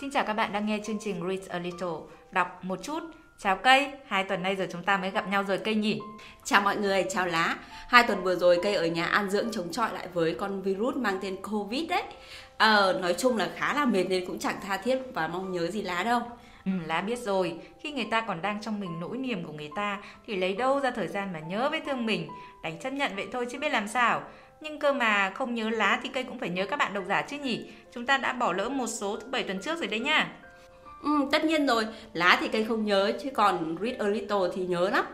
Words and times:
Xin 0.00 0.10
chào 0.10 0.24
các 0.24 0.32
bạn 0.32 0.52
đang 0.52 0.66
nghe 0.66 0.78
chương 0.86 0.98
trình 1.00 1.28
Read 1.28 1.48
a 1.48 1.58
Little, 1.58 1.88
đọc 2.30 2.64
một 2.64 2.78
chút. 2.82 3.00
Chào 3.38 3.56
cây, 3.56 3.92
hai 4.06 4.24
tuần 4.24 4.42
nay 4.42 4.54
rồi 4.54 4.68
chúng 4.72 4.82
ta 4.82 4.96
mới 4.96 5.10
gặp 5.10 5.28
nhau 5.28 5.44
rồi 5.44 5.58
cây 5.58 5.74
nhỉ? 5.74 6.00
Chào 6.44 6.60
mọi 6.60 6.76
người, 6.76 7.04
chào 7.10 7.26
lá. 7.26 7.56
Hai 7.88 8.04
tuần 8.06 8.22
vừa 8.22 8.34
rồi 8.34 8.58
cây 8.62 8.74
ở 8.74 8.86
nhà 8.86 9.06
an 9.06 9.30
dưỡng 9.30 9.48
chống 9.52 9.72
chọi 9.72 9.92
lại 9.94 10.08
với 10.14 10.34
con 10.34 10.62
virus 10.62 10.96
mang 10.96 11.18
tên 11.22 11.36
Covid 11.42 11.90
đấy. 11.90 12.02
Ờ, 12.58 12.98
nói 13.02 13.14
chung 13.18 13.36
là 13.36 13.50
khá 13.56 13.74
là 13.74 13.84
mệt 13.84 14.04
nên 14.04 14.26
cũng 14.26 14.38
chẳng 14.38 14.56
tha 14.66 14.76
thiết 14.76 14.98
và 15.14 15.28
mong 15.28 15.52
nhớ 15.52 15.66
gì 15.66 15.82
lá 15.82 16.04
đâu. 16.04 16.20
Ừ, 16.64 16.70
lá 16.86 17.00
biết 17.00 17.18
rồi, 17.18 17.58
khi 17.80 17.92
người 17.92 18.08
ta 18.10 18.20
còn 18.20 18.42
đang 18.42 18.60
trong 18.60 18.80
mình 18.80 19.00
nỗi 19.00 19.18
niềm 19.18 19.44
của 19.44 19.52
người 19.52 19.70
ta 19.76 19.98
thì 20.26 20.36
lấy 20.36 20.54
đâu 20.54 20.80
ra 20.80 20.90
thời 20.90 21.08
gian 21.08 21.32
mà 21.32 21.38
nhớ 21.38 21.68
vết 21.72 21.80
thương 21.86 22.06
mình, 22.06 22.28
đành 22.62 22.78
chấp 22.78 22.90
nhận 22.90 23.16
vậy 23.16 23.26
thôi 23.32 23.46
chứ 23.50 23.58
biết 23.58 23.72
làm 23.72 23.88
sao. 23.88 24.22
Nhưng 24.60 24.78
cơ 24.78 24.92
mà 24.92 25.30
không 25.30 25.54
nhớ 25.54 25.70
lá 25.70 26.00
thì 26.02 26.08
cây 26.08 26.24
cũng 26.24 26.38
phải 26.38 26.48
nhớ 26.48 26.66
các 26.66 26.76
bạn 26.76 26.94
độc 26.94 27.04
giả 27.08 27.22
chứ 27.22 27.38
nhỉ? 27.38 27.66
Chúng 27.92 28.06
ta 28.06 28.18
đã 28.18 28.32
bỏ 28.32 28.52
lỡ 28.52 28.68
một 28.68 28.86
số 28.86 29.16
thứ 29.16 29.26
bảy 29.26 29.42
tuần 29.42 29.60
trước 29.60 29.78
rồi 29.78 29.86
đấy 29.86 30.00
nha. 30.00 30.32
Ừ, 31.02 31.10
tất 31.32 31.44
nhiên 31.44 31.66
rồi, 31.66 31.86
lá 32.12 32.38
thì 32.40 32.48
cây 32.48 32.64
không 32.64 32.84
nhớ 32.84 33.12
chứ 33.22 33.30
còn 33.34 33.76
read 33.80 33.98
a 33.98 34.06
little 34.06 34.38
thì 34.54 34.66
nhớ 34.66 34.90
lắm. 34.90 35.04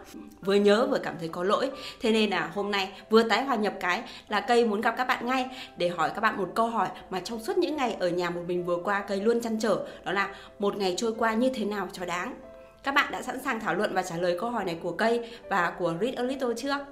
Vừa 0.40 0.54
nhớ 0.54 0.86
vừa 0.90 0.98
cảm 0.98 1.14
thấy 1.18 1.28
có 1.28 1.44
lỗi. 1.44 1.70
Thế 2.00 2.12
nên 2.12 2.30
là 2.30 2.50
hôm 2.54 2.70
nay 2.70 2.92
vừa 3.10 3.22
tái 3.22 3.44
hòa 3.44 3.56
nhập 3.56 3.74
cái 3.80 4.02
là 4.28 4.40
cây 4.40 4.66
muốn 4.66 4.80
gặp 4.80 4.94
các 4.96 5.04
bạn 5.04 5.26
ngay 5.26 5.46
để 5.76 5.88
hỏi 5.88 6.10
các 6.14 6.20
bạn 6.20 6.36
một 6.36 6.48
câu 6.54 6.66
hỏi 6.66 6.88
mà 7.10 7.20
trong 7.20 7.40
suốt 7.40 7.58
những 7.58 7.76
ngày 7.76 7.96
ở 8.00 8.08
nhà 8.08 8.30
một 8.30 8.42
mình 8.46 8.64
vừa 8.64 8.76
qua 8.84 9.04
cây 9.08 9.20
luôn 9.20 9.40
chăn 9.40 9.58
trở 9.60 9.86
đó 10.04 10.12
là 10.12 10.34
một 10.58 10.76
ngày 10.76 10.94
trôi 10.96 11.14
qua 11.18 11.34
như 11.34 11.50
thế 11.54 11.64
nào 11.64 11.88
cho 11.92 12.04
đáng. 12.04 12.34
Các 12.82 12.94
bạn 12.94 13.12
đã 13.12 13.22
sẵn 13.22 13.42
sàng 13.42 13.60
thảo 13.60 13.74
luận 13.74 13.94
và 13.94 14.02
trả 14.02 14.16
lời 14.16 14.36
câu 14.40 14.50
hỏi 14.50 14.64
này 14.64 14.78
của 14.82 14.92
cây 14.92 15.30
và 15.50 15.72
của 15.78 15.94
read 16.00 16.14
a 16.14 16.22
little 16.22 16.54
chưa? 16.56 16.86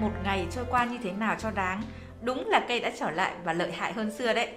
Một 0.00 0.10
ngày 0.24 0.46
trôi 0.50 0.64
qua 0.70 0.84
như 0.84 0.98
thế 1.02 1.12
nào 1.12 1.36
cho 1.38 1.50
đáng? 1.50 1.82
Đúng 2.22 2.48
là 2.48 2.64
cây 2.68 2.80
đã 2.80 2.90
trở 2.98 3.10
lại 3.10 3.32
và 3.44 3.52
lợi 3.52 3.72
hại 3.72 3.92
hơn 3.92 4.10
xưa 4.10 4.32
đấy. 4.32 4.48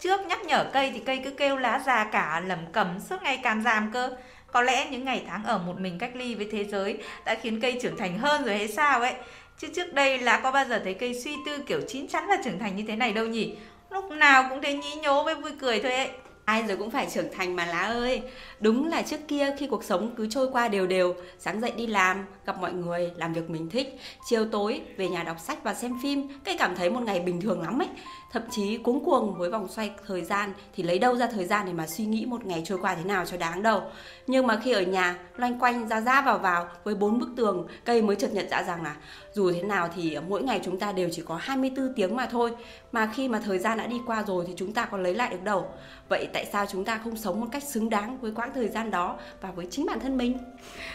Trước 0.00 0.20
nhắc 0.26 0.44
nhở 0.44 0.64
cây 0.72 0.90
thì 0.94 1.00
cây 1.06 1.20
cứ 1.24 1.30
kêu 1.30 1.56
lá 1.56 1.82
già 1.86 2.04
cả 2.04 2.42
lầm 2.46 2.58
cẩm 2.72 3.00
suốt 3.00 3.22
ngày 3.22 3.36
càm 3.42 3.62
giảm 3.62 3.90
cơ. 3.92 4.10
Có 4.52 4.62
lẽ 4.62 4.86
những 4.90 5.04
ngày 5.04 5.24
tháng 5.26 5.44
ở 5.44 5.58
một 5.58 5.80
mình 5.80 5.98
cách 5.98 6.16
ly 6.16 6.34
với 6.34 6.48
thế 6.52 6.64
giới 6.64 6.98
đã 7.24 7.34
khiến 7.34 7.60
cây 7.60 7.78
trưởng 7.82 7.96
thành 7.96 8.18
hơn 8.18 8.44
rồi 8.44 8.56
hay 8.56 8.68
sao 8.68 9.00
ấy. 9.00 9.14
Chứ 9.58 9.68
trước 9.74 9.94
đây 9.94 10.18
lá 10.18 10.40
có 10.42 10.50
bao 10.52 10.64
giờ 10.64 10.80
thấy 10.84 10.94
cây 10.94 11.14
suy 11.14 11.36
tư 11.46 11.58
kiểu 11.66 11.80
chín 11.88 12.08
chắn 12.08 12.24
và 12.28 12.36
trưởng 12.44 12.58
thành 12.58 12.76
như 12.76 12.84
thế 12.88 12.96
này 12.96 13.12
đâu 13.12 13.26
nhỉ? 13.26 13.56
Lúc 13.90 14.10
nào 14.10 14.46
cũng 14.48 14.62
thấy 14.62 14.74
nhí 14.74 14.94
nhố 14.94 15.24
với 15.24 15.34
vui 15.34 15.52
cười 15.60 15.80
thôi 15.80 15.92
ấy. 15.92 16.10
Ai 16.44 16.62
rồi 16.68 16.76
cũng 16.76 16.90
phải 16.90 17.06
trưởng 17.10 17.34
thành 17.36 17.56
mà 17.56 17.66
lá 17.66 17.80
ơi 17.80 18.22
Đúng 18.60 18.88
là 18.88 19.02
trước 19.02 19.20
kia 19.28 19.56
khi 19.58 19.66
cuộc 19.66 19.84
sống 19.84 20.14
cứ 20.16 20.26
trôi 20.30 20.48
qua 20.52 20.68
đều 20.68 20.86
đều 20.86 21.14
Sáng 21.38 21.60
dậy 21.60 21.72
đi 21.76 21.86
làm, 21.86 22.26
gặp 22.46 22.60
mọi 22.60 22.72
người, 22.72 23.12
làm 23.16 23.32
việc 23.32 23.50
mình 23.50 23.70
thích 23.70 23.98
Chiều 24.28 24.44
tối 24.44 24.80
về 24.96 25.08
nhà 25.08 25.22
đọc 25.22 25.36
sách 25.40 25.64
và 25.64 25.74
xem 25.74 25.98
phim 26.02 26.28
Cây 26.44 26.56
cảm 26.58 26.76
thấy 26.76 26.90
một 26.90 27.02
ngày 27.02 27.20
bình 27.20 27.40
thường 27.40 27.62
lắm 27.62 27.78
ấy. 27.78 27.88
Thậm 28.32 28.42
chí 28.50 28.76
cuống 28.76 29.04
cuồng 29.04 29.34
với 29.34 29.50
vòng 29.50 29.68
xoay 29.68 29.90
thời 30.06 30.24
gian 30.24 30.52
Thì 30.76 30.82
lấy 30.82 30.98
đâu 30.98 31.16
ra 31.16 31.26
thời 31.26 31.44
gian 31.44 31.66
để 31.66 31.72
mà 31.72 31.86
suy 31.86 32.04
nghĩ 32.04 32.26
một 32.26 32.46
ngày 32.46 32.62
trôi 32.64 32.78
qua 32.78 32.94
thế 32.94 33.04
nào 33.04 33.24
cho 33.24 33.36
đáng 33.36 33.62
đâu. 33.62 33.82
Nhưng 34.26 34.46
mà 34.46 34.60
khi 34.64 34.72
ở 34.72 34.82
nhà 34.82 35.18
loanh 35.36 35.58
quanh 35.58 35.88
ra 35.88 36.00
ra 36.00 36.20
vào 36.20 36.38
vào 36.38 36.68
với 36.84 36.94
bốn 36.94 37.18
bức 37.18 37.28
tường 37.36 37.66
Cây 37.84 38.02
mới 38.02 38.16
chợt 38.16 38.30
nhận 38.32 38.48
ra 38.50 38.62
rằng 38.62 38.82
là 38.82 38.96
dù 39.32 39.52
thế 39.52 39.62
nào 39.62 39.88
thì 39.96 40.18
mỗi 40.28 40.42
ngày 40.42 40.60
chúng 40.64 40.78
ta 40.78 40.92
đều 40.92 41.08
chỉ 41.12 41.22
có 41.26 41.36
24 41.40 41.92
tiếng 41.94 42.16
mà 42.16 42.26
thôi. 42.26 42.50
Mà 42.92 43.10
khi 43.14 43.28
mà 43.28 43.40
thời 43.44 43.58
gian 43.58 43.78
đã 43.78 43.86
đi 43.86 43.96
qua 44.06 44.24
rồi 44.26 44.44
thì 44.48 44.52
chúng 44.56 44.72
ta 44.72 44.84
còn 44.84 45.02
lấy 45.02 45.14
lại 45.14 45.30
được 45.30 45.42
đâu? 45.44 45.66
Vậy 46.08 46.28
tại 46.32 46.46
sao 46.52 46.66
chúng 46.66 46.84
ta 46.84 47.00
không 47.04 47.16
sống 47.16 47.40
một 47.40 47.46
cách 47.52 47.62
xứng 47.62 47.90
đáng 47.90 48.18
với 48.20 48.32
quãng 48.32 48.50
thời 48.54 48.68
gian 48.68 48.90
đó 48.90 49.16
và 49.40 49.50
với 49.50 49.66
chính 49.70 49.86
bản 49.86 50.00
thân 50.00 50.16
mình? 50.16 50.38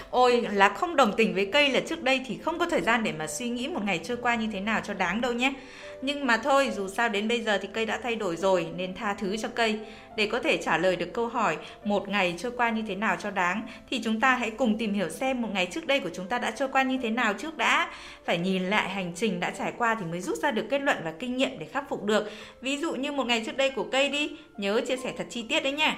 Ôi 0.09 0.47
là 0.51 0.69
không 0.69 0.95
đồng 0.95 1.13
tình 1.17 1.33
với 1.37 1.45
cây 1.45 1.69
là 1.69 1.79
trước 1.79 2.03
đây 2.03 2.21
thì 2.27 2.37
không 2.37 2.59
có 2.59 2.65
thời 2.65 2.81
gian 2.81 3.03
để 3.03 3.11
mà 3.11 3.27
suy 3.27 3.49
nghĩ 3.49 3.67
một 3.67 3.83
ngày 3.83 3.99
trôi 4.03 4.17
qua 4.17 4.35
như 4.35 4.47
thế 4.51 4.59
nào 4.59 4.81
cho 4.83 4.93
đáng 4.93 5.21
đâu 5.21 5.33
nhé. 5.33 5.53
Nhưng 6.01 6.27
mà 6.27 6.37
thôi 6.37 6.71
dù 6.75 6.87
sao 6.87 7.09
đến 7.09 7.27
bây 7.27 7.41
giờ 7.41 7.57
thì 7.57 7.67
cây 7.73 7.85
đã 7.85 7.99
thay 8.03 8.15
đổi 8.15 8.35
rồi 8.35 8.67
nên 8.75 8.93
tha 8.93 9.13
thứ 9.13 9.37
cho 9.37 9.47
cây. 9.47 9.79
Để 10.17 10.27
có 10.31 10.39
thể 10.39 10.57
trả 10.57 10.77
lời 10.77 10.95
được 10.95 11.13
câu 11.13 11.27
hỏi 11.27 11.57
một 11.83 12.09
ngày 12.09 12.35
trôi 12.37 12.51
qua 12.51 12.69
như 12.69 12.83
thế 12.87 12.95
nào 12.95 13.17
cho 13.19 13.31
đáng 13.31 13.61
thì 13.89 14.01
chúng 14.03 14.19
ta 14.19 14.35
hãy 14.35 14.51
cùng 14.51 14.77
tìm 14.77 14.93
hiểu 14.93 15.09
xem 15.09 15.41
một 15.41 15.49
ngày 15.53 15.65
trước 15.65 15.87
đây 15.87 15.99
của 15.99 16.09
chúng 16.13 16.27
ta 16.27 16.39
đã 16.39 16.51
trôi 16.51 16.67
qua 16.67 16.83
như 16.83 16.97
thế 17.03 17.09
nào 17.09 17.33
trước 17.33 17.57
đã. 17.57 17.91
Phải 18.25 18.37
nhìn 18.37 18.63
lại 18.63 18.89
hành 18.89 19.11
trình 19.15 19.39
đã 19.39 19.49
trải 19.49 19.73
qua 19.77 19.95
thì 19.95 20.05
mới 20.05 20.21
rút 20.21 20.37
ra 20.37 20.51
được 20.51 20.65
kết 20.69 20.81
luận 20.81 20.97
và 21.03 21.13
kinh 21.19 21.37
nghiệm 21.37 21.59
để 21.59 21.65
khắc 21.65 21.89
phục 21.89 22.03
được. 22.03 22.31
Ví 22.61 22.77
dụ 22.77 22.95
như 22.95 23.11
một 23.11 23.27
ngày 23.27 23.43
trước 23.45 23.57
đây 23.57 23.69
của 23.71 23.85
cây 23.91 24.09
đi, 24.09 24.31
nhớ 24.57 24.81
chia 24.87 24.97
sẻ 24.97 25.13
thật 25.17 25.25
chi 25.29 25.45
tiết 25.49 25.63
đấy 25.63 25.71
nha. 25.71 25.97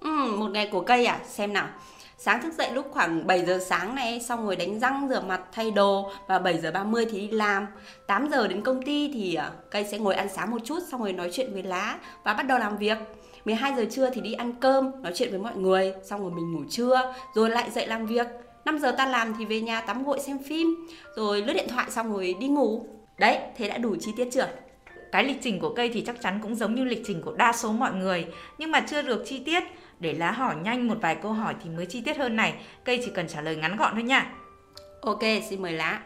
Ừ, 0.00 0.36
một 0.38 0.48
ngày 0.48 0.68
của 0.72 0.80
cây 0.80 1.06
à, 1.06 1.20
xem 1.28 1.52
nào. 1.52 1.68
Sáng 2.24 2.42
thức 2.42 2.52
dậy 2.58 2.70
lúc 2.72 2.86
khoảng 2.90 3.26
7 3.26 3.44
giờ 3.44 3.58
sáng 3.66 3.94
này 3.94 4.20
Xong 4.20 4.46
rồi 4.46 4.56
đánh 4.56 4.80
răng, 4.80 5.08
rửa 5.10 5.20
mặt, 5.20 5.40
thay 5.52 5.70
đồ 5.70 6.10
Và 6.26 6.38
7 6.38 6.58
giờ 6.58 6.70
30 6.70 7.06
thì 7.10 7.20
đi 7.20 7.28
làm. 7.30 7.66
8 8.06 8.28
giờ 8.30 8.48
đến 8.48 8.62
công 8.62 8.82
ty 8.82 9.10
thì 9.14 9.34
à, 9.34 9.50
cây 9.70 9.84
sẽ 9.90 9.98
ngồi 9.98 10.14
ăn 10.14 10.28
sáng 10.28 10.50
một 10.50 10.58
chút 10.64 10.78
Xong 10.90 11.00
rồi 11.00 11.12
nói 11.12 11.30
chuyện 11.32 11.52
với 11.52 11.62
lá 11.62 11.98
Và 12.24 12.34
bắt 12.34 12.42
đầu 12.42 12.58
làm 12.58 12.76
việc. 12.76 12.98
12 13.44 13.74
giờ 13.76 13.84
trưa 13.90 14.10
thì 14.10 14.20
đi 14.20 14.32
ăn 14.32 14.52
cơm 14.60 15.02
Nói 15.02 15.12
chuyện 15.16 15.30
với 15.30 15.38
mọi 15.38 15.56
người 15.56 15.94
Xong 16.02 16.22
rồi 16.22 16.30
mình 16.30 16.52
ngủ 16.52 16.60
trưa 16.70 17.14
Rồi 17.34 17.50
lại 17.50 17.70
dậy 17.70 17.86
làm 17.86 18.06
việc. 18.06 18.26
5 18.64 18.78
giờ 18.78 18.92
ta 18.92 19.06
làm 19.06 19.34
thì 19.38 19.44
về 19.44 19.60
nhà 19.60 19.80
tắm 19.80 20.04
gội 20.04 20.20
xem 20.20 20.38
phim 20.38 20.86
Rồi 21.16 21.42
lướt 21.42 21.54
điện 21.54 21.68
thoại 21.68 21.90
xong 21.90 22.12
rồi 22.12 22.36
đi 22.40 22.48
ngủ. 22.48 22.86
Đấy, 23.18 23.38
thế 23.56 23.68
đã 23.68 23.78
đủ 23.78 23.96
chi 24.00 24.12
tiết 24.16 24.28
chưa? 24.32 24.48
Cái 25.12 25.24
lịch 25.24 25.42
trình 25.42 25.60
của 25.60 25.74
cây 25.74 25.90
thì 25.94 26.00
chắc 26.06 26.22
chắn 26.22 26.38
cũng 26.42 26.54
giống 26.54 26.74
như 26.74 26.84
lịch 26.84 27.02
trình 27.06 27.22
của 27.22 27.32
đa 27.32 27.52
số 27.52 27.72
mọi 27.72 27.92
người 27.92 28.26
Nhưng 28.58 28.70
mà 28.70 28.80
chưa 28.80 29.02
được 29.02 29.22
chi 29.26 29.42
tiết 29.44 29.62
để 30.02 30.12
lá 30.12 30.30
hỏi 30.30 30.54
nhanh 30.62 30.88
một 30.88 30.98
vài 31.00 31.14
câu 31.14 31.32
hỏi 31.32 31.54
thì 31.64 31.70
mới 31.70 31.86
chi 31.86 32.00
tiết 32.00 32.16
hơn 32.16 32.36
này. 32.36 32.54
Cây 32.84 33.02
chỉ 33.04 33.10
cần 33.14 33.28
trả 33.28 33.40
lời 33.40 33.56
ngắn 33.56 33.76
gọn 33.76 33.92
thôi 33.94 34.02
nha. 34.02 34.32
Ok, 35.02 35.22
xin 35.48 35.62
mời 35.62 35.72
lá. 35.72 36.00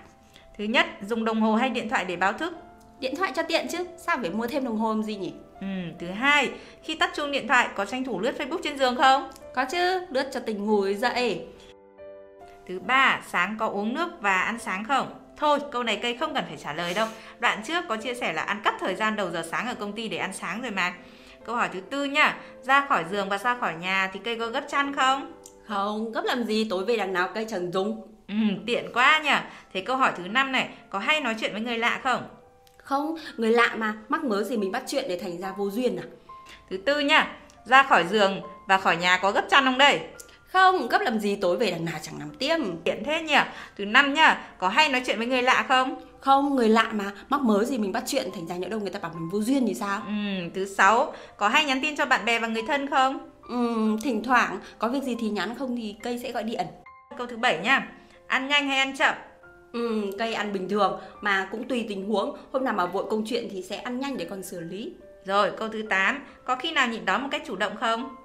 Thứ 0.59 0.65
nhất, 0.65 0.87
dùng 1.03 1.25
đồng 1.25 1.41
hồ 1.41 1.55
hay 1.55 1.71
điện 1.71 1.89
thoại 1.89 2.05
để 2.05 2.17
báo 2.17 2.33
thức? 2.33 2.55
Điện 3.01 3.17
thoại 3.17 3.33
cho 3.37 3.43
tiện 3.43 3.67
chứ, 3.69 3.87
sao 3.97 4.19
phải 4.21 4.31
mua 4.31 4.47
thêm 4.47 4.65
đồng 4.65 4.77
hồ 4.79 4.89
làm 4.89 5.03
gì 5.03 5.17
nhỉ? 5.17 5.35
Ừ, 5.61 5.67
thứ 5.99 6.07
hai, 6.07 6.51
khi 6.83 6.95
tắt 6.95 7.11
chuông 7.15 7.33
điện 7.33 7.49
thoại 7.49 7.69
có 7.75 7.85
tranh 7.85 8.05
thủ 8.05 8.21
lướt 8.21 8.35
Facebook 8.39 8.61
trên 8.65 8.79
giường 8.79 8.97
không? 8.97 9.31
Có 9.55 9.65
chứ, 9.65 10.07
lướt 10.11 10.31
cho 10.33 10.41
tỉnh 10.41 10.67
ngủ 10.67 10.87
dậy. 10.93 11.47
Thứ 12.69 12.81
ba, 12.81 13.21
sáng 13.29 13.57
có 13.59 13.67
uống 13.67 13.95
nước 13.95 14.09
và 14.21 14.41
ăn 14.41 14.59
sáng 14.59 14.85
không? 14.85 15.15
Thôi, 15.37 15.59
câu 15.73 15.83
này 15.83 15.99
cây 16.03 16.17
không 16.17 16.35
cần 16.35 16.45
phải 16.49 16.57
trả 16.57 16.73
lời 16.73 16.95
đâu. 16.95 17.09
Đoạn 17.39 17.63
trước 17.65 17.85
có 17.89 17.97
chia 17.97 18.15
sẻ 18.15 18.33
là 18.33 18.43
ăn 18.43 18.61
cắt 18.65 18.75
thời 18.81 18.95
gian 18.95 19.17
đầu 19.17 19.31
giờ 19.31 19.47
sáng 19.51 19.67
ở 19.67 19.75
công 19.75 19.93
ty 19.93 20.09
để 20.09 20.17
ăn 20.17 20.33
sáng 20.33 20.63
rồi 20.63 20.71
mà. 20.71 20.95
Câu 21.47 21.57
hỏi 21.57 21.69
thứ 21.73 21.81
tư 21.81 22.05
nha, 22.05 22.37
ra 22.63 22.87
khỏi 22.89 23.05
giường 23.11 23.29
và 23.29 23.39
ra 23.39 23.57
khỏi 23.61 23.75
nhà 23.75 24.11
thì 24.13 24.21
cây 24.25 24.37
có 24.39 24.47
gấp 24.47 24.65
chăn 24.69 24.95
không? 24.95 25.33
Không, 25.69 26.13
gấp 26.13 26.23
làm 26.25 26.45
gì, 26.45 26.67
tối 26.71 26.85
về 26.85 26.97
đằng 26.97 27.13
nào 27.13 27.29
cây 27.35 27.47
chẳng 27.49 27.73
dùng. 27.73 28.07
Ừ, 28.29 28.35
tiện 28.67 28.91
quá 28.95 29.21
nhỉ. 29.25 29.35
Thế 29.73 29.81
câu 29.81 29.97
hỏi 29.97 30.13
thứ 30.17 30.23
năm 30.29 30.53
này, 30.53 30.69
có 30.91 30.99
hay 30.99 31.21
nói 31.21 31.35
chuyện 31.41 31.53
với 31.53 31.61
người 31.61 31.79
lạ 31.79 32.01
không? 32.03 32.23
Không, 32.77 33.17
người 33.37 33.51
lạ 33.51 33.75
mà, 33.77 33.95
mắc 34.09 34.25
mớ 34.25 34.43
gì 34.43 34.57
mình 34.57 34.73
bắt 34.73 34.83
chuyện 34.87 35.05
để 35.09 35.19
thành 35.23 35.41
ra 35.41 35.53
vô 35.53 35.71
duyên 35.71 35.97
à? 35.97 36.05
Thứ 36.71 36.77
tư 36.77 37.01
nha, 37.01 37.37
ra 37.65 37.83
khỏi 37.83 38.05
giường 38.11 38.41
và 38.69 38.79
khỏi 38.79 38.97
nhà 38.97 39.17
có 39.17 39.33
gấp 39.33 39.45
chăn 39.51 39.65
không 39.65 39.79
đây? 39.79 40.01
Không, 40.47 40.89
gấp 40.89 41.01
làm 41.01 41.19
gì 41.19 41.37
tối 41.37 41.57
về 41.57 41.71
đằng 41.71 41.85
nào 41.85 41.99
chẳng 42.03 42.19
nằm 42.19 42.31
tiêm. 42.31 42.61
Tiện 42.85 43.05
thế 43.05 43.23
nhỉ. 43.23 43.39
Thứ 43.79 43.85
năm 43.85 44.15
nha, 44.15 44.45
có 44.59 44.69
hay 44.69 44.89
nói 44.89 45.03
chuyện 45.07 45.19
với 45.19 45.27
người 45.27 45.43
lạ 45.43 45.65
không? 45.69 46.01
Không, 46.21 46.57
người 46.57 46.69
lạ 46.69 46.91
mà, 46.93 47.13
mắc 47.29 47.41
mớ 47.41 47.65
gì 47.65 47.79
mình 47.79 47.93
bắt 47.93 48.05
chuyện 48.07 48.31
thành 48.35 48.47
ra 48.47 48.57
nhỡ 48.57 48.69
đâu 48.69 48.81
người 48.81 48.91
ta 48.91 48.99
bảo 48.99 49.13
mình 49.15 49.29
vô 49.29 49.41
duyên 49.41 49.67
thì 49.67 49.75
sao? 49.75 50.03
Ừ, 50.07 50.13
thứ 50.55 50.65
sáu, 50.65 51.13
có 51.37 51.49
hay 51.49 51.65
nhắn 51.65 51.81
tin 51.83 51.97
cho 51.97 52.07
bạn 52.07 52.25
bè 52.25 52.39
và 52.39 52.49
người 52.49 52.63
thân 52.69 52.91
không? 52.91 53.31
Ừ, 53.49 53.97
thỉnh 54.03 54.23
thoảng, 54.23 54.61
có 54.79 54.89
việc 54.89 55.03
gì 55.03 55.17
thì 55.21 55.29
nhắn 55.29 55.55
không 55.59 55.77
thì 55.77 55.97
cây 56.03 56.19
sẽ 56.19 56.33
gọi 56.33 56.43
điện. 56.43 56.67
Câu 57.19 57.27
thứ 57.27 57.37
bảy 57.37 57.59
nha, 57.59 57.93
ăn 58.27 58.49
nhanh 58.49 58.69
hay 58.69 58.79
ăn 58.79 58.97
chậm? 58.97 59.15
Ừ, 59.73 60.11
cây 60.19 60.35
ăn 60.35 60.53
bình 60.53 60.69
thường 60.69 61.01
mà 61.21 61.49
cũng 61.53 61.69
tùy 61.69 61.87
tình 61.89 62.09
huống, 62.09 62.37
hôm 62.53 62.65
nào 62.65 62.75
mà 62.75 62.87
vội 62.87 63.05
công 63.11 63.25
chuyện 63.27 63.49
thì 63.51 63.63
sẽ 63.63 63.77
ăn 63.77 64.01
nhanh 64.01 64.17
để 64.17 64.27
còn 64.31 64.43
xử 64.43 64.61
lý. 64.61 64.95
Rồi, 65.25 65.51
câu 65.57 65.69
thứ 65.69 65.83
8, 65.91 66.25
có 66.45 66.57
khi 66.57 66.73
nào 66.73 66.89
nhịn 66.89 67.05
đói 67.05 67.19
một 67.19 67.29
cách 67.31 67.43
chủ 67.47 67.57
động 67.57 67.77
không? 67.77 68.17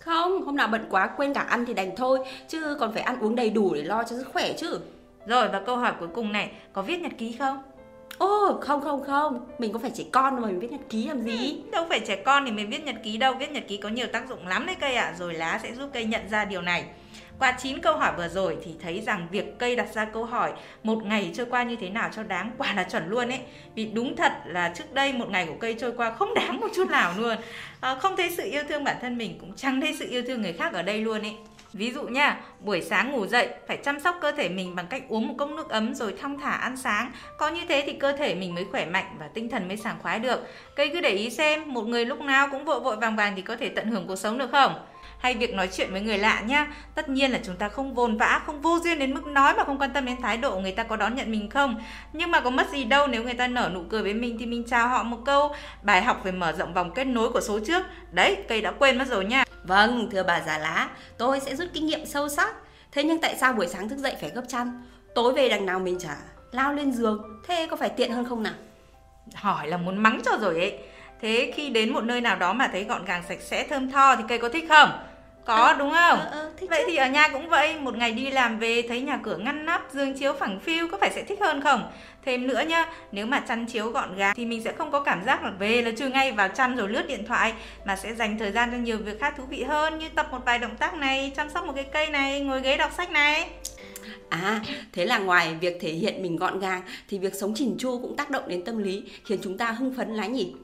Không, 0.00 0.44
hôm 0.44 0.56
nào 0.56 0.68
bận 0.68 0.86
quá 0.90 1.10
quên 1.16 1.34
cả 1.34 1.40
ăn 1.40 1.64
thì 1.66 1.74
đành 1.74 1.96
thôi, 1.96 2.18
chứ 2.48 2.76
còn 2.80 2.92
phải 2.92 3.02
ăn 3.02 3.20
uống 3.20 3.36
đầy 3.36 3.50
đủ 3.50 3.74
để 3.74 3.82
lo 3.82 4.02
cho 4.02 4.16
sức 4.16 4.28
khỏe 4.32 4.52
chứ. 4.52 4.78
Rồi 5.26 5.48
và 5.48 5.60
câu 5.66 5.76
hỏi 5.76 5.92
cuối 5.98 6.08
cùng 6.14 6.32
này, 6.32 6.50
có 6.72 6.82
viết 6.82 7.00
nhật 7.00 7.12
ký 7.18 7.36
không? 7.38 7.62
Ô, 8.18 8.58
không 8.60 8.80
không 8.80 9.04
không, 9.04 9.46
mình 9.58 9.72
có 9.72 9.78
phải 9.78 9.90
trẻ 9.94 10.04
con 10.12 10.34
mà 10.34 10.46
mình 10.46 10.58
viết 10.58 10.70
nhật 10.70 10.80
ký 10.88 11.08
làm 11.08 11.22
gì? 11.22 11.60
Đâu 11.72 11.86
phải 11.88 12.00
trẻ 12.00 12.16
con 12.16 12.44
thì 12.44 12.50
mình 12.50 12.70
viết 12.70 12.84
nhật 12.84 12.96
ký 13.02 13.16
đâu, 13.16 13.34
viết 13.34 13.50
nhật 13.50 13.64
ký 13.68 13.76
có 13.76 13.88
nhiều 13.88 14.06
tác 14.06 14.28
dụng 14.28 14.46
lắm 14.46 14.66
đấy 14.66 14.76
cây 14.80 14.94
ạ, 14.94 15.04
à. 15.04 15.14
rồi 15.18 15.34
lá 15.34 15.60
sẽ 15.62 15.74
giúp 15.74 15.90
cây 15.92 16.04
nhận 16.04 16.28
ra 16.28 16.44
điều 16.44 16.62
này. 16.62 16.84
Qua 17.38 17.56
9 17.62 17.78
câu 17.78 17.96
hỏi 17.96 18.12
vừa 18.16 18.28
rồi 18.28 18.56
thì 18.64 18.74
thấy 18.82 19.00
rằng 19.00 19.28
việc 19.30 19.58
cây 19.58 19.76
đặt 19.76 19.94
ra 19.94 20.04
câu 20.04 20.24
hỏi 20.24 20.52
một 20.82 21.04
ngày 21.04 21.30
trôi 21.34 21.46
qua 21.50 21.62
như 21.62 21.76
thế 21.76 21.88
nào 21.88 22.10
cho 22.16 22.22
đáng 22.22 22.50
quả 22.58 22.72
là 22.74 22.82
chuẩn 22.82 23.08
luôn 23.08 23.28
ấy. 23.28 23.40
Vì 23.74 23.86
đúng 23.86 24.16
thật 24.16 24.32
là 24.44 24.72
trước 24.74 24.94
đây 24.94 25.12
một 25.12 25.30
ngày 25.30 25.46
của 25.46 25.56
cây 25.60 25.76
trôi 25.80 25.92
qua 25.96 26.10
không 26.10 26.34
đáng 26.34 26.60
một 26.60 26.68
chút 26.74 26.90
nào 26.90 27.12
luôn. 27.18 27.36
À, 27.80 27.94
không 27.94 28.16
thấy 28.16 28.30
sự 28.30 28.50
yêu 28.50 28.62
thương 28.68 28.84
bản 28.84 28.96
thân 29.00 29.18
mình 29.18 29.38
cũng 29.40 29.52
chẳng 29.56 29.80
thấy 29.80 29.96
sự 29.98 30.06
yêu 30.10 30.22
thương 30.26 30.42
người 30.42 30.52
khác 30.52 30.72
ở 30.72 30.82
đây 30.82 31.00
luôn 31.00 31.20
ấy. 31.20 31.34
Ví 31.76 31.92
dụ 31.92 32.02
nha, 32.02 32.40
buổi 32.60 32.80
sáng 32.82 33.12
ngủ 33.12 33.26
dậy 33.26 33.48
phải 33.68 33.76
chăm 33.76 34.00
sóc 34.00 34.18
cơ 34.20 34.32
thể 34.32 34.48
mình 34.48 34.74
bằng 34.74 34.86
cách 34.86 35.02
uống 35.08 35.28
một 35.28 35.34
cốc 35.38 35.50
nước 35.50 35.68
ấm 35.68 35.94
rồi 35.94 36.14
thong 36.20 36.38
thả 36.38 36.50
ăn 36.50 36.76
sáng. 36.76 37.12
Có 37.38 37.48
như 37.48 37.60
thế 37.68 37.82
thì 37.86 37.92
cơ 37.92 38.12
thể 38.12 38.34
mình 38.34 38.54
mới 38.54 38.64
khỏe 38.70 38.86
mạnh 38.86 39.16
và 39.18 39.28
tinh 39.34 39.50
thần 39.50 39.68
mới 39.68 39.76
sảng 39.76 39.98
khoái 40.02 40.18
được. 40.18 40.40
Cây 40.76 40.88
cứ 40.92 41.00
để 41.00 41.10
ý 41.10 41.30
xem, 41.30 41.72
một 41.74 41.82
người 41.82 42.06
lúc 42.06 42.20
nào 42.20 42.48
cũng 42.50 42.64
vội 42.64 42.80
vội 42.80 42.96
vàng 42.96 43.16
vàng 43.16 43.32
thì 43.36 43.42
có 43.42 43.56
thể 43.56 43.68
tận 43.68 43.90
hưởng 43.90 44.06
cuộc 44.06 44.16
sống 44.16 44.38
được 44.38 44.50
không? 44.52 44.74
hay 45.18 45.34
việc 45.34 45.54
nói 45.54 45.68
chuyện 45.72 45.92
với 45.92 46.00
người 46.00 46.18
lạ 46.18 46.40
nhá. 46.46 46.66
Tất 46.94 47.08
nhiên 47.08 47.30
là 47.30 47.40
chúng 47.44 47.56
ta 47.56 47.68
không 47.68 47.94
vồn 47.94 48.16
vã, 48.16 48.40
không 48.46 48.60
vô 48.60 48.78
duyên 48.84 48.98
đến 48.98 49.14
mức 49.14 49.26
nói 49.26 49.54
mà 49.56 49.64
không 49.64 49.78
quan 49.78 49.90
tâm 49.92 50.04
đến 50.04 50.16
thái 50.22 50.36
độ 50.36 50.58
người 50.58 50.72
ta 50.72 50.82
có 50.82 50.96
đón 50.96 51.14
nhận 51.14 51.30
mình 51.30 51.50
không. 51.50 51.82
Nhưng 52.12 52.30
mà 52.30 52.40
có 52.40 52.50
mất 52.50 52.70
gì 52.70 52.84
đâu 52.84 53.06
nếu 53.06 53.22
người 53.22 53.34
ta 53.34 53.46
nở 53.46 53.70
nụ 53.74 53.82
cười 53.90 54.02
với 54.02 54.14
mình 54.14 54.36
thì 54.38 54.46
mình 54.46 54.64
chào 54.68 54.88
họ 54.88 55.02
một 55.02 55.18
câu. 55.26 55.54
Bài 55.82 56.02
học 56.02 56.20
về 56.24 56.32
mở 56.32 56.52
rộng 56.52 56.74
vòng 56.74 56.90
kết 56.94 57.04
nối 57.04 57.30
của 57.30 57.40
số 57.40 57.60
trước. 57.66 57.82
Đấy, 58.10 58.36
cây 58.48 58.60
đã 58.60 58.70
quên 58.70 58.98
mất 58.98 59.08
rồi 59.08 59.24
nha. 59.24 59.44
Vâng, 59.66 60.08
thưa 60.12 60.22
bà 60.22 60.40
già 60.46 60.58
lá, 60.58 60.88
tôi 61.18 61.40
sẽ 61.40 61.56
rút 61.56 61.68
kinh 61.72 61.86
nghiệm 61.86 62.06
sâu 62.06 62.28
sắc. 62.28 62.54
Thế 62.92 63.04
nhưng 63.04 63.20
tại 63.20 63.36
sao 63.36 63.52
buổi 63.52 63.68
sáng 63.68 63.88
thức 63.88 63.98
dậy 63.98 64.16
phải 64.20 64.30
gấp 64.30 64.42
chăn? 64.48 64.82
Tối 65.14 65.32
về 65.32 65.48
đằng 65.48 65.66
nào 65.66 65.78
mình 65.78 65.98
chả 65.98 66.16
lao 66.52 66.72
lên 66.72 66.92
giường, 66.92 67.40
thế 67.46 67.66
có 67.70 67.76
phải 67.76 67.88
tiện 67.88 68.12
hơn 68.12 68.24
không 68.24 68.42
nào? 68.42 68.54
Hỏi 69.34 69.68
là 69.68 69.76
muốn 69.76 69.98
mắng 69.98 70.20
cho 70.24 70.32
rồi 70.40 70.54
ấy. 70.54 70.78
Thế 71.20 71.52
khi 71.54 71.68
đến 71.68 71.92
một 71.92 72.04
nơi 72.04 72.20
nào 72.20 72.36
đó 72.36 72.52
mà 72.52 72.68
thấy 72.72 72.84
gọn 72.84 73.04
gàng 73.04 73.22
sạch 73.28 73.40
sẽ 73.40 73.66
thơm 73.68 73.90
tho 73.90 74.16
thì 74.16 74.22
cây 74.28 74.38
có 74.38 74.48
thích 74.48 74.64
không? 74.68 74.90
Có 75.46 75.54
à, 75.54 75.76
đúng 75.78 75.90
không? 75.90 76.18
À, 76.18 76.28
à, 76.32 76.44
thích 76.56 76.70
vậy 76.70 76.82
chứ. 76.82 76.90
thì 76.90 76.96
ở 76.96 77.08
nhà 77.08 77.28
cũng 77.28 77.48
vậy, 77.48 77.78
một 77.80 77.96
ngày 77.96 78.12
đi 78.12 78.30
làm 78.30 78.58
về 78.58 78.82
thấy 78.88 79.00
nhà 79.00 79.20
cửa 79.22 79.36
ngăn 79.36 79.66
nắp, 79.66 79.86
giường 79.92 80.18
chiếu 80.18 80.32
phẳng 80.32 80.60
phiu 80.60 80.88
có 80.88 80.98
phải 80.98 81.10
sẽ 81.14 81.22
thích 81.22 81.40
hơn 81.40 81.60
không? 81.60 81.90
Thêm 82.24 82.46
nữa 82.46 82.62
nhá, 82.68 82.92
nếu 83.12 83.26
mà 83.26 83.40
chăn 83.40 83.66
chiếu 83.66 83.90
gọn 83.90 84.16
gàng 84.16 84.34
thì 84.36 84.46
mình 84.46 84.62
sẽ 84.64 84.72
không 84.72 84.90
có 84.90 85.00
cảm 85.00 85.24
giác 85.24 85.44
là 85.44 85.50
về 85.50 85.82
là 85.82 85.90
chui 85.98 86.10
ngay 86.10 86.32
vào 86.32 86.48
chăn 86.48 86.76
rồi 86.76 86.88
lướt 86.88 87.06
điện 87.08 87.24
thoại 87.26 87.52
mà 87.84 87.96
sẽ 87.96 88.14
dành 88.14 88.38
thời 88.38 88.52
gian 88.52 88.70
cho 88.70 88.76
nhiều 88.76 88.98
việc 88.98 89.20
khác 89.20 89.34
thú 89.36 89.44
vị 89.48 89.62
hơn 89.62 89.98
như 89.98 90.08
tập 90.08 90.28
một 90.30 90.38
vài 90.44 90.58
động 90.58 90.76
tác 90.76 90.94
này, 90.94 91.32
chăm 91.36 91.50
sóc 91.50 91.66
một 91.66 91.72
cái 91.76 91.84
cây 91.84 92.06
này, 92.06 92.40
ngồi 92.40 92.60
ghế 92.60 92.76
đọc 92.76 92.90
sách 92.96 93.10
này. 93.10 93.48
À, 94.28 94.60
thế 94.92 95.04
là 95.04 95.18
ngoài 95.18 95.54
việc 95.60 95.78
thể 95.80 95.90
hiện 95.90 96.22
mình 96.22 96.36
gọn 96.36 96.58
gàng 96.58 96.82
thì 97.08 97.18
việc 97.18 97.34
sống 97.34 97.52
chỉn 97.54 97.76
chu 97.78 97.98
cũng 98.02 98.16
tác 98.16 98.30
động 98.30 98.48
đến 98.48 98.64
tâm 98.64 98.78
lý 98.78 99.04
khiến 99.24 99.38
chúng 99.42 99.58
ta 99.58 99.70
hưng 99.70 99.94
phấn 99.94 100.14
lắm 100.14 100.32
nhỉ? 100.32 100.54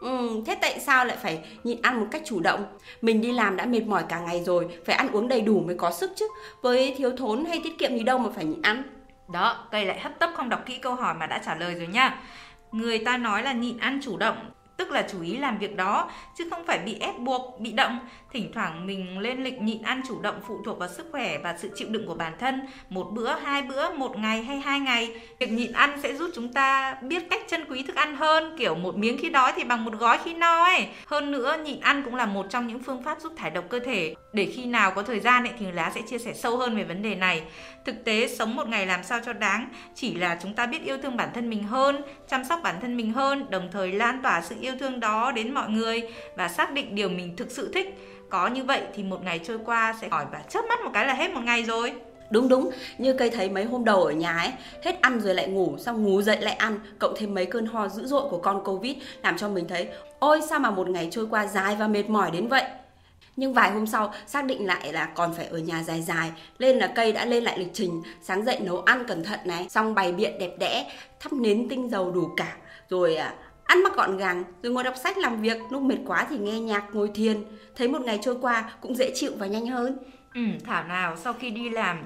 Ừ, 0.00 0.42
thế 0.46 0.54
tại 0.60 0.80
sao 0.80 1.04
lại 1.04 1.16
phải 1.22 1.44
nhịn 1.64 1.82
ăn 1.82 2.00
một 2.00 2.06
cách 2.10 2.22
chủ 2.24 2.40
động? 2.40 2.64
Mình 3.00 3.20
đi 3.20 3.32
làm 3.32 3.56
đã 3.56 3.66
mệt 3.66 3.82
mỏi 3.86 4.04
cả 4.08 4.20
ngày 4.20 4.44
rồi, 4.44 4.68
phải 4.86 4.96
ăn 4.96 5.08
uống 5.12 5.28
đầy 5.28 5.40
đủ 5.40 5.60
mới 5.60 5.76
có 5.76 5.90
sức 5.90 6.10
chứ. 6.16 6.28
Với 6.62 6.94
thiếu 6.96 7.10
thốn 7.16 7.44
hay 7.44 7.60
tiết 7.64 7.78
kiệm 7.78 7.96
gì 7.96 8.02
đâu 8.02 8.18
mà 8.18 8.30
phải 8.34 8.44
nhịn 8.44 8.62
ăn. 8.62 8.82
Đó, 9.32 9.68
cây 9.70 9.86
lại 9.86 10.00
hấp 10.00 10.18
tấp 10.18 10.30
không 10.36 10.48
đọc 10.48 10.62
kỹ 10.66 10.78
câu 10.78 10.94
hỏi 10.94 11.14
mà 11.14 11.26
đã 11.26 11.38
trả 11.46 11.54
lời 11.54 11.74
rồi 11.74 11.86
nha. 11.86 12.22
Người 12.72 12.98
ta 12.98 13.16
nói 13.16 13.42
là 13.42 13.52
nhịn 13.52 13.78
ăn 13.78 14.00
chủ 14.02 14.16
động 14.16 14.36
tức 14.76 14.90
là 14.90 15.06
chú 15.12 15.22
ý 15.22 15.36
làm 15.36 15.58
việc 15.58 15.76
đó, 15.76 16.10
chứ 16.38 16.48
không 16.50 16.66
phải 16.66 16.78
bị 16.78 16.96
ép 17.00 17.18
buộc, 17.18 17.60
bị 17.60 17.72
động. 17.72 17.98
Thỉnh 18.32 18.52
thoảng 18.54 18.86
mình 18.86 19.18
lên 19.18 19.44
lịch 19.44 19.60
nhịn 19.62 19.82
ăn 19.82 20.02
chủ 20.08 20.20
động 20.20 20.40
phụ 20.48 20.58
thuộc 20.64 20.78
vào 20.78 20.88
sức 20.88 21.06
khỏe 21.12 21.38
và 21.38 21.56
sự 21.58 21.70
chịu 21.74 21.88
đựng 21.90 22.06
của 22.06 22.14
bản 22.14 22.32
thân. 22.38 22.60
Một 22.88 23.08
bữa, 23.12 23.34
hai 23.34 23.62
bữa, 23.62 23.90
một 23.90 24.18
ngày 24.18 24.42
hay 24.42 24.60
hai 24.60 24.80
ngày. 24.80 25.20
Việc 25.38 25.52
nhịn 25.52 25.72
ăn 25.72 25.98
sẽ 26.02 26.14
giúp 26.14 26.30
chúng 26.34 26.52
ta 26.52 26.94
biết 27.02 27.30
cách 27.30 27.42
trân 27.46 27.64
quý 27.70 27.82
thức 27.82 27.96
ăn 27.96 28.16
hơn, 28.16 28.56
kiểu 28.58 28.74
một 28.74 28.96
miếng 28.96 29.18
khi 29.18 29.30
đói 29.30 29.52
thì 29.56 29.64
bằng 29.64 29.84
một 29.84 29.92
gói 29.98 30.18
khi 30.24 30.34
no 30.34 30.64
ấy. 30.64 30.86
Hơn 31.06 31.32
nữa, 31.32 31.56
nhịn 31.64 31.80
ăn 31.80 32.02
cũng 32.02 32.14
là 32.14 32.26
một 32.26 32.46
trong 32.50 32.66
những 32.66 32.82
phương 32.82 33.02
pháp 33.02 33.20
giúp 33.20 33.32
thải 33.36 33.50
độc 33.50 33.64
cơ 33.68 33.78
thể. 33.78 34.14
Để 34.32 34.52
khi 34.56 34.64
nào 34.64 34.90
có 34.90 35.02
thời 35.02 35.20
gian 35.20 35.44
ấy 35.44 35.52
thì 35.58 35.72
lá 35.72 35.92
sẽ 35.94 36.00
chia 36.02 36.18
sẻ 36.18 36.32
sâu 36.34 36.56
hơn 36.56 36.76
về 36.76 36.84
vấn 36.84 37.02
đề 37.02 37.14
này. 37.14 37.42
Thực 37.84 38.04
tế, 38.04 38.28
sống 38.28 38.56
một 38.56 38.68
ngày 38.68 38.86
làm 38.86 39.04
sao 39.04 39.20
cho 39.26 39.32
đáng? 39.32 39.68
Chỉ 39.94 40.14
là 40.14 40.38
chúng 40.42 40.54
ta 40.54 40.66
biết 40.66 40.84
yêu 40.84 40.98
thương 41.02 41.16
bản 41.16 41.28
thân 41.34 41.50
mình 41.50 41.62
hơn, 41.62 42.02
chăm 42.28 42.44
sóc 42.44 42.60
bản 42.62 42.74
thân 42.80 42.96
mình 42.96 43.12
hơn, 43.12 43.46
đồng 43.50 43.68
thời 43.72 43.92
lan 43.92 44.22
tỏa 44.22 44.42
sự 44.42 44.56
yêu 44.60 44.65
yêu 44.66 44.74
thương 44.80 45.00
đó 45.00 45.32
đến 45.32 45.54
mọi 45.54 45.70
người 45.70 46.02
và 46.36 46.48
xác 46.48 46.72
định 46.72 46.94
điều 46.94 47.08
mình 47.08 47.36
thực 47.36 47.50
sự 47.50 47.70
thích. 47.74 47.94
Có 48.28 48.46
như 48.46 48.64
vậy 48.64 48.82
thì 48.94 49.02
một 49.02 49.24
ngày 49.24 49.40
trôi 49.44 49.58
qua 49.64 49.94
sẽ 50.00 50.08
khỏi 50.08 50.26
và 50.32 50.42
chớp 50.48 50.64
mắt 50.68 50.80
một 50.84 50.90
cái 50.94 51.06
là 51.06 51.14
hết 51.14 51.34
một 51.34 51.40
ngày 51.44 51.62
rồi. 51.62 51.92
Đúng 52.30 52.48
đúng, 52.48 52.70
như 52.98 53.12
cây 53.12 53.30
thấy 53.30 53.50
mấy 53.50 53.64
hôm 53.64 53.84
đầu 53.84 54.04
ở 54.04 54.12
nhà 54.12 54.38
ấy, 54.38 54.52
hết 54.82 55.00
ăn 55.00 55.20
rồi 55.20 55.34
lại 55.34 55.48
ngủ, 55.48 55.76
xong 55.78 56.02
ngủ 56.02 56.22
dậy 56.22 56.40
lại 56.40 56.54
ăn, 56.54 56.78
cộng 56.98 57.14
thêm 57.16 57.34
mấy 57.34 57.46
cơn 57.46 57.66
ho 57.66 57.88
dữ 57.88 58.06
dội 58.06 58.28
của 58.30 58.38
con 58.38 58.64
Covid 58.64 58.96
làm 59.22 59.38
cho 59.38 59.48
mình 59.48 59.68
thấy, 59.68 59.88
ôi 60.18 60.40
sao 60.48 60.58
mà 60.58 60.70
một 60.70 60.88
ngày 60.88 61.08
trôi 61.10 61.26
qua 61.30 61.46
dài 61.46 61.76
và 61.78 61.88
mệt 61.88 62.08
mỏi 62.08 62.30
đến 62.30 62.48
vậy. 62.48 62.64
Nhưng 63.36 63.52
vài 63.52 63.70
hôm 63.70 63.86
sau 63.86 64.12
xác 64.26 64.44
định 64.44 64.66
lại 64.66 64.92
là 64.92 65.06
còn 65.06 65.34
phải 65.34 65.46
ở 65.46 65.58
nhà 65.58 65.82
dài 65.82 66.02
dài 66.02 66.32
nên 66.58 66.76
là 66.78 66.86
cây 66.86 67.12
đã 67.12 67.24
lên 67.24 67.44
lại 67.44 67.58
lịch 67.58 67.70
trình 67.72 68.02
Sáng 68.22 68.44
dậy 68.44 68.60
nấu 68.60 68.82
ăn 68.82 69.04
cẩn 69.08 69.24
thận 69.24 69.40
này 69.44 69.66
Xong 69.68 69.94
bày 69.94 70.12
biện 70.12 70.38
đẹp 70.38 70.50
đẽ 70.58 70.92
Thắp 71.20 71.32
nến 71.32 71.68
tinh 71.68 71.90
dầu 71.90 72.10
đủ 72.10 72.28
cả. 72.36 72.56
Rồi 72.88 73.16
à, 73.16 73.34
ăn 73.66 73.82
mặc 73.82 73.92
gọn 73.96 74.16
gàng 74.16 74.44
Rồi 74.62 74.72
ngồi 74.72 74.84
đọc 74.84 74.94
sách 74.96 75.18
làm 75.18 75.42
việc 75.42 75.58
Lúc 75.70 75.82
mệt 75.82 75.98
quá 76.06 76.26
thì 76.30 76.38
nghe 76.38 76.60
nhạc 76.60 76.84
ngồi 76.92 77.10
thiền. 77.14 77.44
Thấy 77.76 77.88
một 77.88 78.02
ngày 78.02 78.18
trôi 78.22 78.36
qua 78.40 78.72
cũng 78.80 78.94
dễ 78.94 79.10
chịu 79.14 79.32
và 79.38 79.46
nhanh 79.46 79.66
hơn. 79.66 79.98
Ừ, 80.34 80.40
thảo 80.64 80.84
nào 80.84 81.16
sau 81.16 81.32
khi 81.32 81.50
đi 81.50 81.70
làm 81.70 82.04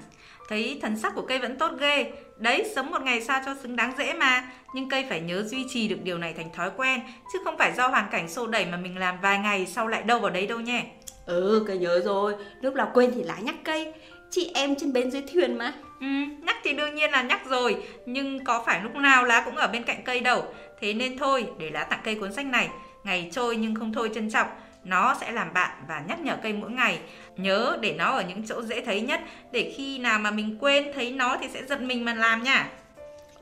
thấy 0.50 0.78
thần 0.82 0.96
sắc 0.96 1.14
của 1.14 1.22
cây 1.22 1.38
vẫn 1.38 1.58
tốt 1.58 1.72
ghê. 1.80 2.12
Đấy 2.38 2.70
sống 2.74 2.90
một 2.90 3.02
ngày 3.02 3.20
sao 3.20 3.42
cho 3.46 3.54
xứng 3.62 3.76
đáng 3.76 3.92
dễ 3.98 4.12
mà. 4.12 4.50
Nhưng 4.74 4.88
cây 4.88 5.06
phải 5.08 5.20
nhớ 5.20 5.42
duy 5.42 5.66
trì 5.68 5.88
được 5.88 5.96
điều 6.02 6.18
này 6.18 6.32
thành 6.32 6.52
thói 6.52 6.70
quen 6.76 7.00
chứ 7.32 7.38
không 7.44 7.58
phải 7.58 7.72
do 7.76 7.88
hoàn 7.88 8.08
cảnh 8.10 8.28
xô 8.28 8.46
đẩy 8.46 8.66
mà 8.66 8.76
mình 8.76 8.98
làm 8.98 9.20
vài 9.20 9.38
ngày 9.38 9.66
sau 9.66 9.88
lại 9.88 10.02
đâu 10.02 10.18
vào 10.18 10.30
đấy 10.30 10.46
đâu 10.46 10.60
nhé. 10.60 10.84
Ừ, 11.26 11.64
cây 11.66 11.78
nhớ 11.78 12.00
rồi. 12.04 12.34
Lúc 12.60 12.74
nào 12.74 12.90
quên 12.94 13.12
thì 13.14 13.22
lá 13.22 13.36
nhắc 13.40 13.54
cây. 13.64 13.92
Chị 14.30 14.50
em 14.54 14.74
trên 14.76 14.92
bến 14.92 15.10
dưới 15.10 15.22
thuyền 15.32 15.58
mà. 15.58 15.72
Ừ, 16.00 16.06
nhắc 16.42 16.56
thì 16.64 16.72
đương 16.72 16.94
nhiên 16.94 17.10
là 17.10 17.22
nhắc 17.22 17.40
rồi. 17.46 17.76
Nhưng 18.06 18.44
có 18.44 18.62
phải 18.66 18.80
lúc 18.82 18.94
nào 18.94 19.24
lá 19.24 19.42
cũng 19.44 19.56
ở 19.56 19.68
bên 19.68 19.82
cạnh 19.82 20.02
cây 20.04 20.20
đâu. 20.20 20.44
Thế 20.80 20.94
nên 20.94 21.18
thôi, 21.18 21.46
để 21.58 21.70
lá 21.70 21.84
tặng 21.84 22.00
cây 22.04 22.14
cuốn 22.14 22.32
sách 22.32 22.46
này. 22.46 22.68
Ngày 23.04 23.30
trôi 23.32 23.56
nhưng 23.56 23.74
không 23.74 23.92
thôi 23.92 24.10
trân 24.14 24.30
trọng. 24.30 24.46
Nó 24.84 25.16
sẽ 25.20 25.32
làm 25.32 25.52
bạn 25.54 25.70
và 25.88 26.02
nhắc 26.08 26.20
nhở 26.20 26.36
cây 26.42 26.52
mỗi 26.52 26.70
ngày. 26.70 26.98
Nhớ 27.36 27.78
để 27.80 27.94
nó 27.98 28.04
ở 28.04 28.24
những 28.28 28.46
chỗ 28.46 28.62
dễ 28.62 28.80
thấy 28.80 29.00
nhất. 29.00 29.20
Để 29.52 29.74
khi 29.76 29.98
nào 29.98 30.18
mà 30.18 30.30
mình 30.30 30.56
quên 30.60 30.92
thấy 30.94 31.10
nó 31.10 31.36
thì 31.40 31.48
sẽ 31.48 31.62
giật 31.68 31.80
mình 31.80 32.04
mà 32.04 32.14
làm 32.14 32.42
nha. 32.42 32.68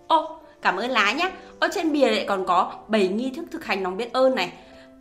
Ô, 0.06 0.40
cảm 0.62 0.76
ơn 0.76 0.90
lá 0.90 1.12
nhé. 1.12 1.30
Ở 1.60 1.68
trên 1.74 1.92
bìa 1.92 2.10
lại 2.10 2.24
còn 2.28 2.46
có 2.46 2.74
7 2.88 3.08
nghi 3.08 3.32
thức 3.36 3.44
thực 3.50 3.64
hành 3.64 3.82
lòng 3.82 3.96
biết 3.96 4.12
ơn 4.12 4.34
này 4.34 4.52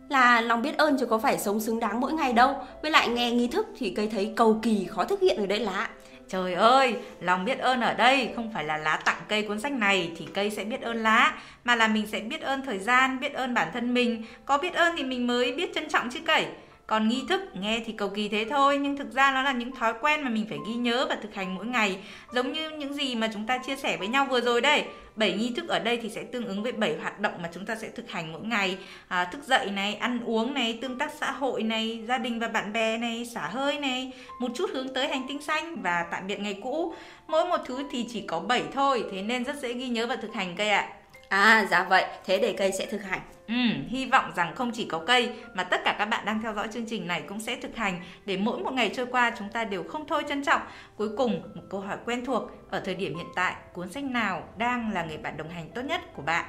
là 0.08 0.40
lòng 0.40 0.62
biết 0.62 0.78
ơn 0.78 0.96
chứ 1.00 1.06
có 1.06 1.18
phải 1.18 1.38
sống 1.38 1.60
xứng 1.60 1.80
đáng 1.80 2.00
mỗi 2.00 2.12
ngày 2.12 2.32
đâu. 2.32 2.56
Với 2.82 2.90
lại 2.90 3.08
nghe 3.08 3.30
nghi 3.30 3.48
thức 3.48 3.66
thì 3.78 3.92
cây 3.96 4.08
thấy 4.12 4.32
cầu 4.36 4.60
kỳ 4.62 4.86
khó 4.90 5.04
thực 5.04 5.20
hiện 5.20 5.38
rồi 5.38 5.46
đấy 5.46 5.58
lá 5.58 5.88
Trời 6.28 6.54
ơi, 6.54 6.94
lòng 7.20 7.44
biết 7.44 7.58
ơn 7.58 7.80
ở 7.80 7.94
đây 7.94 8.30
không 8.36 8.50
phải 8.54 8.64
là 8.64 8.76
lá 8.76 8.96
tặng 9.04 9.20
cây 9.28 9.42
cuốn 9.42 9.60
sách 9.60 9.72
này 9.72 10.12
thì 10.18 10.26
cây 10.34 10.50
sẽ 10.50 10.64
biết 10.64 10.82
ơn 10.82 11.02
lá 11.02 11.38
Mà 11.64 11.76
là 11.76 11.88
mình 11.88 12.06
sẽ 12.06 12.20
biết 12.20 12.40
ơn 12.40 12.62
thời 12.62 12.78
gian, 12.78 13.20
biết 13.20 13.32
ơn 13.32 13.54
bản 13.54 13.68
thân 13.72 13.94
mình. 13.94 14.24
Có 14.44 14.58
biết 14.58 14.74
ơn 14.74 14.96
thì 14.96 15.04
mình 15.04 15.26
mới 15.26 15.52
biết 15.52 15.74
trân 15.74 15.88
trọng 15.88 16.10
chứ 16.10 16.20
cậy 16.26 16.46
còn 16.88 17.08
nghi 17.08 17.24
thức 17.28 17.40
nghe 17.54 17.82
thì 17.86 17.92
cầu 17.92 18.08
kỳ 18.08 18.28
thế 18.28 18.46
thôi 18.50 18.78
nhưng 18.78 18.96
thực 18.96 19.12
ra 19.12 19.32
nó 19.32 19.42
là 19.42 19.52
những 19.52 19.72
thói 19.72 19.94
quen 20.00 20.24
mà 20.24 20.30
mình 20.30 20.46
phải 20.48 20.58
ghi 20.66 20.74
nhớ 20.74 21.06
và 21.08 21.16
thực 21.22 21.34
hành 21.34 21.54
mỗi 21.54 21.66
ngày. 21.66 21.98
Giống 22.32 22.52
như 22.52 22.70
những 22.70 22.94
gì 22.94 23.14
mà 23.14 23.30
chúng 23.34 23.46
ta 23.46 23.58
chia 23.58 23.76
sẻ 23.76 23.96
với 23.96 24.08
nhau 24.08 24.26
vừa 24.30 24.40
rồi 24.40 24.60
đây 24.60 24.84
bảy 25.16 25.32
nghi 25.32 25.52
thức 25.56 25.68
ở 25.68 25.78
đây 25.78 25.98
thì 26.02 26.10
sẽ 26.10 26.22
tương 26.22 26.46
ứng 26.46 26.62
với 26.62 26.72
bảy 26.72 26.96
hoạt 27.00 27.20
động 27.20 27.42
mà 27.42 27.50
chúng 27.54 27.66
ta 27.66 27.76
sẽ 27.76 27.88
thực 27.88 28.10
hành 28.10 28.32
mỗi 28.32 28.42
ngày. 28.42 28.78
À, 29.08 29.24
thức 29.24 29.44
dậy 29.44 29.70
này 29.70 29.94
ăn 29.94 30.20
uống 30.24 30.54
này 30.54 30.78
tương 30.82 30.98
tác 30.98 31.12
xã 31.20 31.30
hội 31.30 31.62
này 31.62 32.04
gia 32.08 32.18
đình 32.18 32.38
và 32.38 32.48
bạn 32.48 32.72
bè 32.72 32.98
này 32.98 33.26
xả 33.34 33.48
hơi 33.48 33.78
này 33.78 34.12
một 34.40 34.48
chút 34.54 34.70
hướng 34.72 34.94
tới 34.94 35.08
hành 35.08 35.22
tinh 35.28 35.42
xanh 35.42 35.82
và 35.82 36.06
tạm 36.10 36.26
biệt 36.26 36.40
ngày 36.40 36.58
cũ. 36.62 36.94
Mỗi 37.26 37.44
một 37.44 37.60
thứ 37.66 37.84
thì 37.90 38.06
chỉ 38.12 38.20
có 38.20 38.40
7 38.40 38.62
thôi 38.72 39.04
thế 39.12 39.22
nên 39.22 39.44
rất 39.44 39.56
dễ 39.56 39.72
ghi 39.72 39.88
nhớ 39.88 40.06
và 40.06 40.16
thực 40.16 40.34
hành 40.34 40.54
cây 40.56 40.68
ạ 40.68 40.97
à 41.28 41.66
dạ 41.70 41.86
vậy 41.88 42.04
thế 42.24 42.38
để 42.38 42.54
cây 42.58 42.72
sẽ 42.72 42.86
thực 42.86 43.02
hành 43.02 43.20
Ừ, 43.48 43.54
hy 43.88 44.06
vọng 44.06 44.32
rằng 44.36 44.54
không 44.54 44.70
chỉ 44.74 44.84
có 44.84 44.98
cây 45.06 45.32
mà 45.54 45.64
tất 45.64 45.80
cả 45.84 45.96
các 45.98 46.04
bạn 46.04 46.24
đang 46.24 46.42
theo 46.42 46.54
dõi 46.54 46.68
chương 46.72 46.86
trình 46.86 47.06
này 47.06 47.22
cũng 47.28 47.40
sẽ 47.40 47.56
thực 47.56 47.76
hành 47.76 48.00
để 48.24 48.36
mỗi 48.36 48.58
một 48.58 48.72
ngày 48.72 48.90
trôi 48.94 49.06
qua 49.06 49.32
chúng 49.38 49.48
ta 49.48 49.64
đều 49.64 49.82
không 49.82 50.06
thôi 50.06 50.22
trân 50.28 50.44
trọng. 50.44 50.60
Cuối 50.96 51.08
cùng, 51.16 51.42
một 51.54 51.62
câu 51.70 51.80
hỏi 51.80 51.96
quen 52.04 52.24
thuộc 52.24 52.42
ở 52.70 52.80
thời 52.80 52.94
điểm 52.94 53.16
hiện 53.16 53.26
tại, 53.34 53.54
cuốn 53.72 53.90
sách 53.90 54.04
nào 54.04 54.42
đang 54.56 54.92
là 54.92 55.04
người 55.04 55.18
bạn 55.18 55.36
đồng 55.36 55.48
hành 55.48 55.70
tốt 55.74 55.82
nhất 55.82 56.00
của 56.14 56.22
bạn? 56.22 56.44